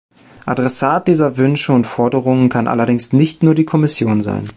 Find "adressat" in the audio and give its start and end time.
0.47-1.07